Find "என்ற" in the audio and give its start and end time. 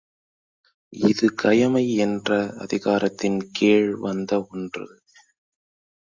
1.95-2.29